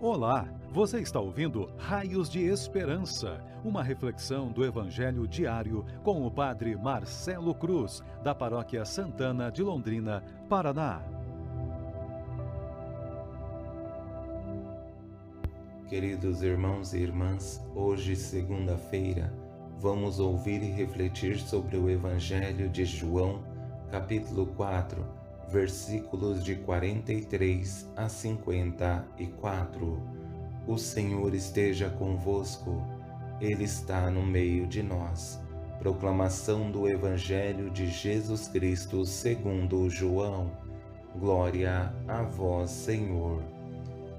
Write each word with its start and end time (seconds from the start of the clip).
Olá, 0.00 0.48
você 0.70 1.00
está 1.00 1.18
ouvindo 1.18 1.68
Raios 1.76 2.30
de 2.30 2.44
Esperança, 2.44 3.44
uma 3.64 3.82
reflexão 3.82 4.46
do 4.46 4.64
Evangelho 4.64 5.26
diário 5.26 5.84
com 6.04 6.24
o 6.24 6.30
Padre 6.30 6.76
Marcelo 6.76 7.52
Cruz, 7.52 8.00
da 8.22 8.32
Paróquia 8.32 8.84
Santana 8.84 9.50
de 9.50 9.60
Londrina, 9.60 10.22
Paraná. 10.48 11.02
Queridos 15.88 16.44
irmãos 16.44 16.94
e 16.94 16.98
irmãs, 16.98 17.60
hoje, 17.74 18.14
segunda-feira, 18.14 19.34
vamos 19.80 20.20
ouvir 20.20 20.62
e 20.62 20.70
refletir 20.70 21.40
sobre 21.40 21.76
o 21.76 21.90
Evangelho 21.90 22.68
de 22.68 22.84
João, 22.84 23.42
capítulo 23.90 24.46
4 24.46 25.17
versículos 25.50 26.44
de 26.44 26.56
43 26.56 27.88
a 27.96 28.08
54. 28.08 30.02
O 30.66 30.76
Senhor 30.76 31.34
esteja 31.34 31.88
convosco, 31.88 32.82
Ele 33.40 33.64
está 33.64 34.10
no 34.10 34.22
meio 34.22 34.66
de 34.66 34.82
nós. 34.82 35.40
Proclamação 35.78 36.70
do 36.70 36.86
Evangelho 36.88 37.70
de 37.70 37.86
Jesus 37.86 38.48
Cristo 38.48 39.06
segundo 39.06 39.88
João. 39.88 40.50
Glória 41.18 41.94
a 42.06 42.22
vós, 42.22 42.70
Senhor. 42.70 43.42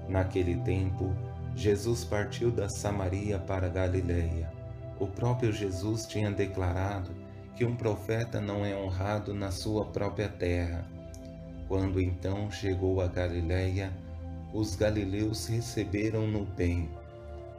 Naquele 0.08 0.56
tempo, 0.56 1.14
Jesus 1.54 2.04
partiu 2.04 2.50
da 2.50 2.68
Samaria 2.68 3.38
para 3.38 3.68
Galiléia. 3.68 4.50
O 4.98 5.06
próprio 5.06 5.52
Jesus 5.52 6.06
tinha 6.06 6.30
declarado 6.30 7.10
que 7.54 7.64
um 7.64 7.76
profeta 7.76 8.40
não 8.40 8.64
é 8.64 8.74
honrado 8.74 9.32
na 9.32 9.50
sua 9.50 9.84
própria 9.84 10.28
terra. 10.28 10.99
Quando 11.70 12.00
então 12.00 12.50
chegou 12.50 13.00
a 13.00 13.06
Galiléia, 13.06 13.92
os 14.52 14.74
galileus 14.74 15.46
receberam-no 15.46 16.44
bem, 16.44 16.90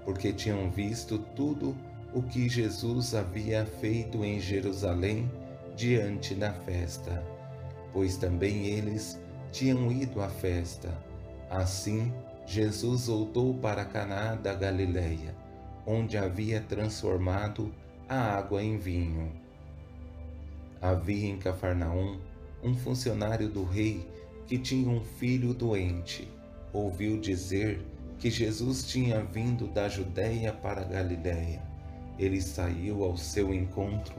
porque 0.03 0.33
tinham 0.33 0.69
visto 0.69 1.17
tudo 1.33 1.73
o 2.13 2.21
que 2.21 2.49
Jesus 2.49 3.15
havia 3.15 3.65
feito 3.65 4.25
em 4.25 4.37
Jerusalém 4.37 5.31
diante 5.77 6.35
da 6.35 6.51
festa, 6.51 7.23
pois 7.93 8.17
também 8.17 8.65
eles 8.65 9.17
tinham 9.49 9.89
ido 9.89 10.21
à 10.21 10.27
festa. 10.27 10.89
Assim, 11.49 12.11
Jesus 12.45 13.07
voltou 13.07 13.53
para 13.53 13.85
Caná 13.85 14.35
da 14.35 14.53
Galiléia, 14.53 15.33
onde 15.87 16.17
havia 16.17 16.59
transformado 16.59 17.73
a 18.09 18.35
água 18.35 18.61
em 18.61 18.77
vinho. 18.77 19.31
Havia 20.81 21.29
em 21.29 21.37
Cafarnaum 21.37 22.19
um 22.63 22.75
funcionário 22.75 23.49
do 23.49 23.63
rei 23.63 24.07
que 24.47 24.57
tinha 24.57 24.89
um 24.89 25.03
filho 25.03 25.53
doente 25.53 26.27
ouviu 26.73 27.19
dizer 27.19 27.85
que 28.17 28.29
Jesus 28.29 28.83
tinha 28.83 29.23
vindo 29.23 29.67
da 29.67 29.89
Judéia 29.89 30.53
para 30.53 30.83
Galiléia. 30.83 31.61
Ele 32.19 32.41
saiu 32.41 33.03
ao 33.03 33.17
seu 33.17 33.53
encontro 33.53 34.15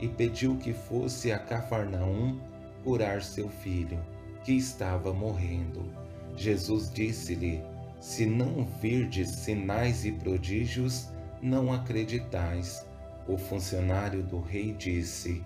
e 0.00 0.08
pediu 0.08 0.56
que 0.56 0.72
fosse 0.72 1.32
a 1.32 1.38
Cafarnaum 1.38 2.38
curar 2.84 3.22
seu 3.22 3.48
filho, 3.48 3.98
que 4.44 4.52
estava 4.52 5.12
morrendo. 5.12 5.90
Jesus 6.36 6.92
disse-lhe: 6.92 7.62
Se 7.98 8.26
não 8.26 8.64
virdes 8.80 9.30
sinais 9.30 10.04
e 10.04 10.12
prodígios, 10.12 11.08
não 11.42 11.72
acreditais. 11.72 12.86
O 13.26 13.36
funcionário 13.38 14.22
do 14.22 14.38
rei 14.38 14.72
disse: 14.72 15.42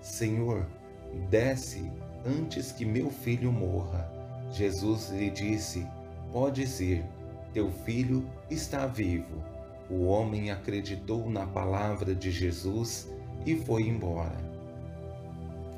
Senhor, 0.00 0.66
Desce 1.30 1.90
antes 2.24 2.72
que 2.72 2.84
meu 2.84 3.10
filho 3.10 3.52
morra. 3.52 4.10
Jesus 4.50 5.10
lhe 5.10 5.30
disse: 5.30 5.86
Podes 6.32 6.80
ir, 6.80 7.04
teu 7.52 7.70
filho 7.70 8.28
está 8.50 8.86
vivo. 8.86 9.42
O 9.90 10.04
homem 10.04 10.50
acreditou 10.50 11.28
na 11.28 11.46
palavra 11.46 12.14
de 12.14 12.30
Jesus 12.30 13.08
e 13.44 13.56
foi 13.56 13.82
embora. 13.88 14.36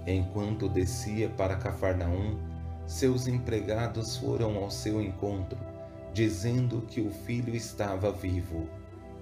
Enquanto 0.06 0.68
descia 0.68 1.28
para 1.28 1.56
Cafarnaum, 1.56 2.38
seus 2.86 3.26
empregados 3.26 4.16
foram 4.16 4.56
ao 4.56 4.70
seu 4.70 5.02
encontro, 5.02 5.58
dizendo 6.14 6.82
que 6.82 7.00
o 7.00 7.10
filho 7.10 7.54
estava 7.54 8.12
vivo. 8.12 8.68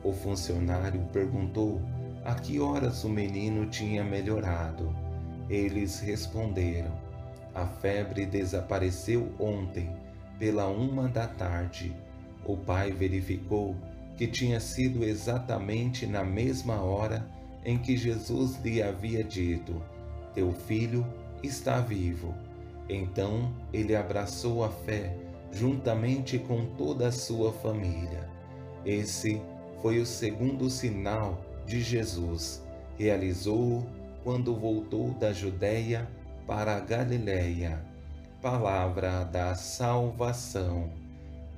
O 0.02 0.12
funcionário 0.12 1.00
perguntou 1.12 1.80
a 2.24 2.34
que 2.34 2.60
horas 2.60 3.04
o 3.04 3.08
menino 3.08 3.66
tinha 3.66 4.04
melhorado. 4.04 4.94
Eles 5.48 6.00
responderam: 6.00 6.92
A 7.54 7.66
febre 7.66 8.26
desapareceu 8.26 9.32
ontem, 9.38 9.90
pela 10.38 10.66
uma 10.66 11.08
da 11.08 11.26
tarde. 11.26 11.94
O 12.44 12.56
pai 12.56 12.90
verificou 12.90 13.74
que 14.16 14.26
tinha 14.26 14.60
sido 14.60 15.04
exatamente 15.04 16.06
na 16.06 16.24
mesma 16.24 16.82
hora 16.82 17.26
em 17.64 17.78
que 17.78 17.96
Jesus 17.96 18.58
lhe 18.62 18.82
havia 18.82 19.24
dito: 19.24 19.80
Teu 20.34 20.52
filho 20.52 21.06
está 21.42 21.80
vivo. 21.80 22.34
Então 22.88 23.52
ele 23.72 23.96
abraçou 23.96 24.62
a 24.62 24.68
fé 24.68 25.16
juntamente 25.52 26.38
com 26.38 26.66
toda 26.76 27.08
a 27.08 27.12
sua 27.12 27.52
família. 27.52 28.28
Esse 28.84 29.40
foi 29.80 29.98
o 30.00 30.06
segundo 30.06 30.68
sinal 30.68 31.40
de 31.66 31.80
Jesus. 31.80 32.62
Realizou-o 32.98 33.86
quando 34.24 34.56
voltou 34.56 35.10
da 35.10 35.34
Judéia 35.34 36.08
para 36.46 36.76
a 36.76 36.80
Galiléia. 36.80 37.84
Palavra 38.40 39.22
da 39.24 39.54
salvação. 39.54 40.90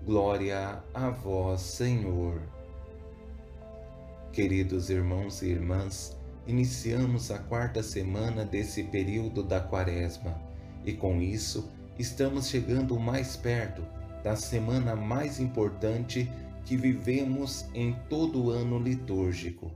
Glória 0.04 0.82
a 0.92 1.10
vós, 1.10 1.60
Senhor. 1.60 2.42
Queridos 4.32 4.90
irmãos 4.90 5.42
e 5.42 5.46
irmãs, 5.46 6.16
iniciamos 6.46 7.30
a 7.30 7.38
quarta 7.38 7.82
semana 7.82 8.44
desse 8.44 8.82
período 8.82 9.42
da 9.44 9.60
Quaresma 9.60 10.36
e 10.84 10.92
com 10.92 11.22
isso 11.22 11.70
estamos 11.98 12.48
chegando 12.48 12.98
mais 12.98 13.36
perto 13.36 13.82
da 14.22 14.36
semana 14.36 14.94
mais 14.94 15.38
importante 15.40 16.30
que 16.64 16.76
vivemos 16.76 17.64
em 17.72 17.96
todo 18.08 18.44
o 18.46 18.50
ano 18.50 18.78
litúrgico, 18.78 19.70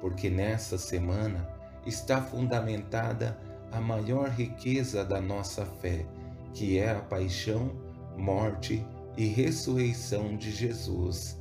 porque 0.00 0.28
nessa 0.28 0.76
semana 0.76 1.53
está 1.86 2.20
fundamentada 2.20 3.38
a 3.72 3.80
maior 3.80 4.28
riqueza 4.28 5.04
da 5.04 5.20
nossa 5.20 5.66
fé, 5.66 6.06
que 6.52 6.78
é 6.78 6.92
a 6.92 7.00
paixão, 7.00 7.70
morte 8.16 8.84
e 9.16 9.26
ressurreição 9.26 10.36
de 10.36 10.50
Jesus. 10.50 11.38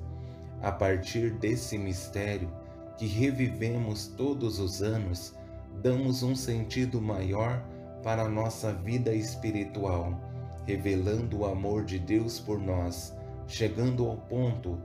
A 0.61 0.71
partir 0.71 1.31
desse 1.31 1.77
mistério 1.77 2.49
que 2.97 3.05
revivemos 3.05 4.07
todos 4.07 4.59
os 4.59 4.81
anos, 4.81 5.35
damos 5.81 6.23
um 6.23 6.35
sentido 6.35 7.01
maior 7.01 7.63
para 8.03 8.23
a 8.23 8.29
nossa 8.29 8.73
vida 8.73 9.13
espiritual, 9.13 10.19
revelando 10.65 11.39
o 11.39 11.45
amor 11.45 11.83
de 11.83 11.99
Deus 11.99 12.39
por 12.39 12.59
nós, 12.59 13.15
chegando 13.47 14.07
ao 14.07 14.17
ponto 14.17 14.77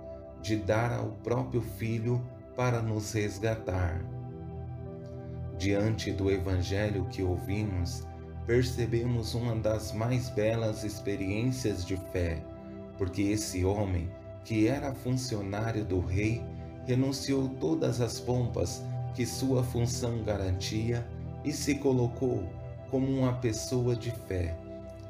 de 0.42 0.56
dar 0.56 0.92
ao 0.92 1.10
próprio 1.22 1.60
Filho 1.60 2.22
para 2.56 2.82
nos 2.82 3.12
resgatar. 3.12 4.17
Diante 5.58 6.12
do 6.12 6.30
Evangelho 6.30 7.04
que 7.06 7.20
ouvimos, 7.20 8.06
percebemos 8.46 9.34
uma 9.34 9.56
das 9.56 9.92
mais 9.92 10.30
belas 10.30 10.84
experiências 10.84 11.84
de 11.84 11.96
fé, 12.12 12.41
porque 12.96 13.22
esse 13.22 13.64
homem, 13.64 14.08
que 14.44 14.69
era 14.69 14.94
funcionário 14.94 15.84
do 15.84 15.98
rei, 15.98 16.41
renunciou 16.86 17.48
todas 17.60 18.00
as 18.00 18.20
pompas 18.20 18.84
que 19.16 19.26
sua 19.26 19.64
função 19.64 20.22
garantia 20.22 21.04
e 21.44 21.52
se 21.52 21.75
colocou 21.75 22.48
como 22.88 23.08
uma 23.08 23.32
pessoa 23.32 23.96
de 23.96 24.12
fé, 24.12 24.56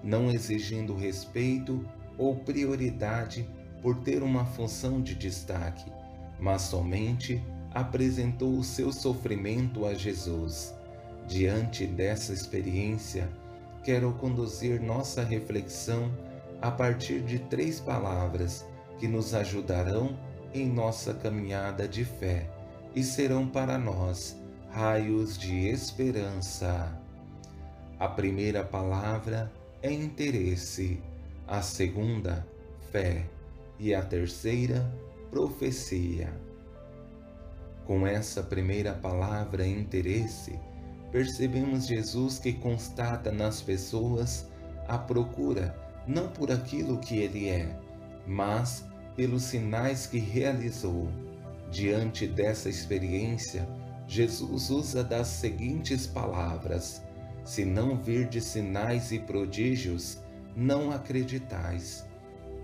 não 0.02 0.30
exigindo 0.30 0.96
respeito 0.96 1.86
ou 2.16 2.34
prioridade 2.34 3.46
por 3.82 3.96
ter 3.98 4.22
uma 4.22 4.46
função 4.46 5.02
de 5.02 5.14
destaque, 5.14 5.92
mas 6.40 6.62
somente 6.62 7.44
apresentou 7.78 8.58
o 8.58 8.64
seu 8.64 8.92
sofrimento 8.92 9.86
a 9.86 9.94
Jesus. 9.94 10.74
Diante 11.28 11.86
dessa 11.86 12.32
experiência, 12.32 13.28
quero 13.84 14.12
conduzir 14.14 14.82
nossa 14.82 15.22
reflexão 15.22 16.10
a 16.60 16.72
partir 16.72 17.20
de 17.20 17.38
três 17.38 17.78
palavras 17.78 18.66
que 18.98 19.06
nos 19.06 19.32
ajudarão 19.32 20.18
em 20.52 20.68
nossa 20.68 21.14
caminhada 21.14 21.86
de 21.86 22.04
fé 22.04 22.50
e 22.96 23.04
serão 23.04 23.46
para 23.46 23.78
nós 23.78 24.36
raios 24.70 25.38
de 25.38 25.68
esperança. 25.68 27.00
A 27.96 28.08
primeira 28.08 28.64
palavra 28.64 29.52
é 29.82 29.92
interesse, 29.92 31.00
a 31.46 31.62
segunda, 31.62 32.44
fé 32.90 33.24
e 33.78 33.94
a 33.94 34.02
terceira, 34.02 34.84
profecia. 35.30 36.47
Com 37.88 38.06
essa 38.06 38.42
primeira 38.42 38.92
palavra, 38.92 39.66
interesse, 39.66 40.60
percebemos 41.10 41.86
Jesus 41.86 42.38
que 42.38 42.52
constata 42.52 43.32
nas 43.32 43.62
pessoas 43.62 44.46
a 44.86 44.98
procura 44.98 45.74
não 46.06 46.28
por 46.28 46.52
aquilo 46.52 46.98
que 46.98 47.16
ele 47.16 47.48
é, 47.48 47.74
mas 48.26 48.84
pelos 49.16 49.44
sinais 49.44 50.06
que 50.06 50.18
realizou. 50.18 51.08
Diante 51.70 52.26
dessa 52.26 52.68
experiência, 52.68 53.66
Jesus 54.06 54.68
usa 54.68 55.02
das 55.02 55.28
seguintes 55.28 56.06
palavras: 56.06 57.02
Se 57.42 57.64
não 57.64 57.96
virdes 57.96 58.44
sinais 58.44 59.12
e 59.12 59.18
prodígios, 59.18 60.18
não 60.54 60.92
acreditais. 60.92 62.06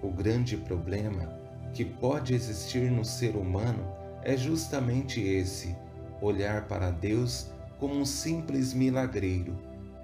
O 0.03 0.11
grande 0.11 0.59
problema 0.59 1.41
que 1.73 1.83
pode 1.83 2.35
existir 2.35 2.91
no 2.91 3.07
ser 3.07 3.35
humano 3.37 4.04
é 4.25 4.37
justamente 4.37 5.21
esse: 5.21 5.77
olhar 6.21 6.67
para 6.67 6.91
Deus 6.91 7.51
como 7.79 7.95
um 7.95 8.05
simples 8.05 8.73
milagreiro 8.73 9.57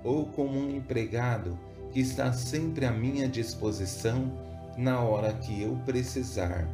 ou 0.05 0.27
como 0.27 0.59
um 0.59 0.71
empregado 0.71 1.59
que 1.91 2.01
está 2.01 2.33
sempre 2.33 2.87
à 2.87 2.93
minha 2.93 3.29
disposição 3.29 4.31
na 4.77 5.01
hora 5.01 5.33
que 5.33 5.63
eu 5.63 5.77
precisar. 5.85 6.69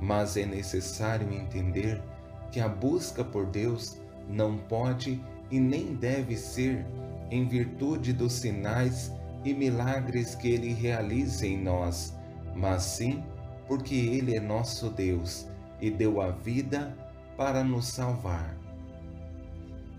Mas 0.00 0.36
é 0.36 0.44
necessário 0.44 1.32
entender 1.32 2.02
que 2.50 2.60
a 2.60 2.68
busca 2.68 3.24
por 3.24 3.46
Deus 3.46 3.98
não 4.28 4.58
pode 4.58 5.22
e 5.50 5.60
nem 5.60 5.94
deve 5.94 6.36
ser 6.36 6.84
em 7.30 7.46
virtude 7.46 8.12
dos 8.12 8.32
sinais 8.32 9.12
e 9.44 9.54
milagres 9.54 10.34
que 10.34 10.48
Ele 10.48 10.72
realiza 10.72 11.46
em 11.46 11.62
nós, 11.62 12.14
mas 12.54 12.82
sim 12.82 13.22
porque 13.66 13.94
Ele 13.94 14.36
é 14.36 14.40
nosso 14.40 14.90
Deus 14.90 15.46
e 15.82 15.90
deu 15.90 16.22
a 16.22 16.30
vida 16.30 16.96
para 17.36 17.62
nos 17.64 17.86
salvar. 17.86 18.56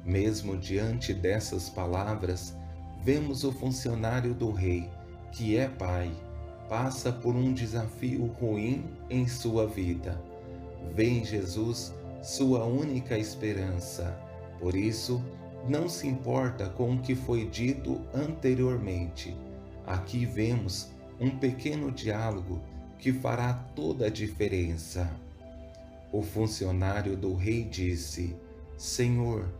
Mesmo 0.06 0.58
diante 0.58 1.14
dessas 1.14 1.70
palavras, 1.70 2.58
vemos 3.04 3.44
o 3.44 3.52
funcionário 3.52 4.34
do 4.34 4.50
rei, 4.50 4.90
que 5.34 5.58
é 5.58 5.68
pai, 5.68 6.10
passa 6.70 7.12
por 7.12 7.36
um 7.36 7.54
desafio 7.54 8.26
ruim 8.40 8.86
em 9.10 9.28
sua 9.28 9.68
vida. 9.68 10.20
Vê 10.96 11.10
em 11.10 11.26
Jesus 11.26 11.94
sua 12.22 12.64
única 12.64 13.18
esperança. 13.18 14.18
Por 14.60 14.76
isso, 14.76 15.22
não 15.68 15.90
se 15.90 16.08
importa 16.08 16.70
com 16.70 16.96
o 16.96 17.00
que 17.00 17.14
foi 17.14 17.46
dito 17.46 18.02
anteriormente. 18.14 19.36
Aqui 19.86 20.26
vemos 20.26 20.90
um 21.20 21.30
pequeno 21.30 21.92
diálogo 21.92 22.62
que 23.00 23.12
fará 23.12 23.54
toda 23.76 24.08
a 24.08 24.10
diferença. 24.10 25.10
O 26.14 26.22
funcionário 26.22 27.18
do 27.18 27.34
rei 27.34 27.64
disse: 27.64 28.36
Senhor, 28.78 29.52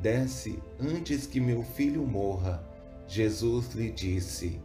desce 0.00 0.58
antes 0.80 1.26
que 1.26 1.38
meu 1.38 1.62
filho 1.62 2.06
morra. 2.06 2.64
Jesus 3.06 3.74
lhe 3.74 3.90
disse: 3.90 4.58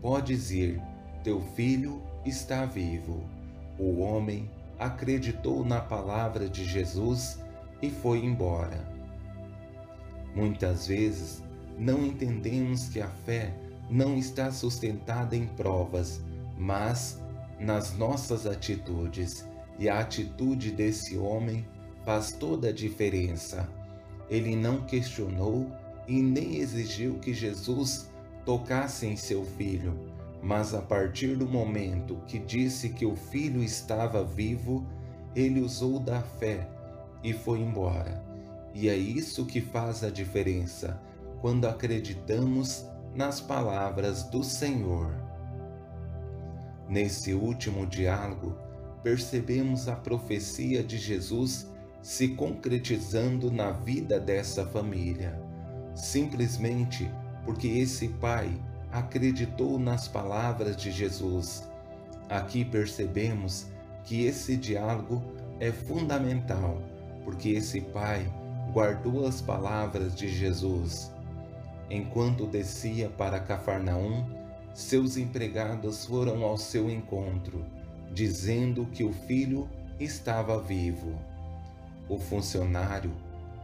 Podes 0.00 0.52
ir, 0.52 0.80
teu 1.24 1.40
filho 1.56 2.00
está 2.24 2.64
vivo. 2.64 3.28
O 3.76 3.98
homem 3.98 4.48
acreditou 4.78 5.64
na 5.64 5.80
palavra 5.80 6.48
de 6.48 6.64
Jesus 6.64 7.40
e 7.82 7.90
foi 7.90 8.24
embora. 8.24 8.88
Muitas 10.36 10.86
vezes 10.86 11.42
não 11.76 12.06
entendemos 12.06 12.88
que 12.88 13.00
a 13.00 13.08
fé 13.08 13.52
não 13.90 14.16
está 14.16 14.52
sustentada 14.52 15.34
em 15.34 15.46
provas, 15.46 16.20
mas 16.56 17.20
nas 17.58 17.96
nossas 17.96 18.46
atitudes, 18.46 19.44
e 19.78 19.88
a 19.88 20.00
atitude 20.00 20.70
desse 20.70 21.16
homem 21.16 21.66
faz 22.04 22.32
toda 22.32 22.68
a 22.68 22.72
diferença. 22.72 23.68
Ele 24.30 24.56
não 24.56 24.82
questionou 24.82 25.70
e 26.06 26.22
nem 26.22 26.56
exigiu 26.56 27.18
que 27.18 27.34
Jesus 27.34 28.10
tocasse 28.44 29.06
em 29.06 29.16
seu 29.16 29.44
filho, 29.44 29.98
mas 30.42 30.72
a 30.74 30.80
partir 30.80 31.36
do 31.36 31.46
momento 31.46 32.22
que 32.26 32.38
disse 32.38 32.90
que 32.90 33.04
o 33.04 33.16
filho 33.16 33.62
estava 33.62 34.24
vivo, 34.24 34.86
ele 35.34 35.60
usou 35.60 35.98
da 35.98 36.22
fé 36.22 36.68
e 37.22 37.32
foi 37.32 37.60
embora. 37.60 38.24
E 38.72 38.88
é 38.88 38.96
isso 38.96 39.44
que 39.44 39.60
faz 39.60 40.04
a 40.04 40.10
diferença 40.10 41.00
quando 41.40 41.66
acreditamos 41.66 42.86
nas 43.14 43.40
palavras 43.40 44.22
do 44.24 44.44
Senhor. 44.44 45.12
Nesse 46.88 47.34
último 47.34 47.86
diálogo, 47.86 48.54
percebemos 49.06 49.86
a 49.86 49.94
profecia 49.94 50.82
de 50.82 50.98
Jesus 50.98 51.70
se 52.02 52.26
concretizando 52.26 53.52
na 53.52 53.70
vida 53.70 54.18
dessa 54.18 54.66
família 54.66 55.40
simplesmente 55.94 57.08
porque 57.44 57.68
esse 57.68 58.08
pai 58.08 58.50
acreditou 58.90 59.78
nas 59.78 60.08
palavras 60.08 60.76
de 60.76 60.90
Jesus. 60.90 61.62
Aqui 62.28 62.64
percebemos 62.64 63.68
que 64.02 64.26
esse 64.26 64.56
diálogo 64.56 65.22
é 65.60 65.70
fundamental, 65.70 66.82
porque 67.24 67.50
esse 67.50 67.80
pai 67.80 68.26
guardou 68.72 69.24
as 69.24 69.40
palavras 69.40 70.16
de 70.16 70.28
Jesus. 70.28 71.12
Enquanto 71.88 72.44
descia 72.44 73.08
para 73.08 73.38
Cafarnaum, 73.38 74.26
seus 74.74 75.16
empregados 75.16 76.04
foram 76.04 76.42
ao 76.42 76.58
seu 76.58 76.90
encontro, 76.90 77.64
dizendo 78.12 78.86
que 78.86 79.04
o 79.04 79.12
filho 79.12 79.68
estava 79.98 80.60
vivo. 80.60 81.18
O 82.08 82.18
funcionário 82.18 83.12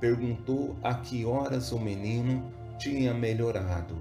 perguntou 0.01 0.77
a 0.83 0.95
que 0.95 1.25
horas 1.25 1.71
o 1.73 1.79
menino 1.79 2.53
tinha 2.79 3.15
melhorado. 3.15 3.97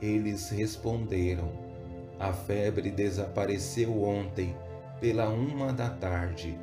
Eles 0.00 0.48
responderam: 0.48 1.52
A 2.18 2.32
febre 2.32 2.90
desapareceu 2.90 4.02
ontem, 4.02 4.56
pela 5.00 5.28
uma 5.28 5.72
da 5.72 5.90
tarde. 5.90 6.58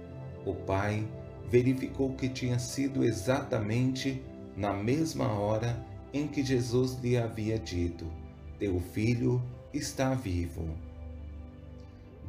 O 0.46 0.54
pai 0.54 1.08
verificou 1.50 2.14
que 2.14 2.30
tinha 2.30 2.58
sido 2.58 3.04
exatamente 3.04 4.24
na 4.56 4.74
mesma 4.74 5.32
hora 5.32 5.78
em 6.14 6.28
que 6.28 6.44
Jesus 6.44 6.98
lhe 7.02 7.18
havia 7.18 7.60
dito: 7.60 8.06
Teu 8.58 8.80
filho 8.80 9.42
está 9.74 10.14
vivo. 10.14 10.68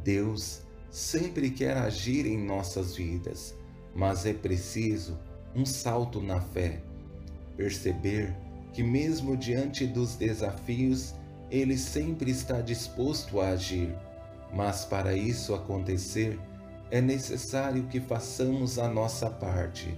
Deus 0.04 0.62
sempre 0.90 1.50
quer 1.50 1.76
agir 1.76 2.26
em 2.26 2.38
nossas 2.38 2.96
vidas, 2.96 3.54
mas 3.94 4.26
é 4.26 4.32
preciso 4.32 5.18
um 5.54 5.64
salto 5.64 6.20
na 6.20 6.40
fé, 6.40 6.80
perceber 7.56 8.34
que, 8.72 8.82
mesmo 8.82 9.36
diante 9.36 9.86
dos 9.86 10.16
desafios, 10.16 11.14
Ele 11.50 11.76
sempre 11.76 12.30
está 12.30 12.60
disposto 12.60 13.40
a 13.40 13.50
agir. 13.50 13.94
Mas 14.52 14.84
para 14.84 15.14
isso 15.14 15.54
acontecer, 15.54 16.38
é 16.90 17.00
necessário 17.00 17.84
que 17.84 18.00
façamos 18.00 18.78
a 18.78 18.88
nossa 18.88 19.30
parte, 19.30 19.96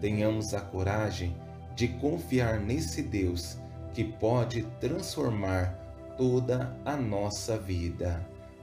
tenhamos 0.00 0.54
a 0.54 0.60
coragem 0.60 1.36
de 1.74 1.88
confiar 1.88 2.58
nesse 2.60 3.02
Deus 3.02 3.58
que 3.92 4.04
pode 4.04 4.62
transformar 4.80 6.14
toda 6.16 6.76
a 6.84 6.96
nossa 6.96 7.58
vida. 7.58 8.26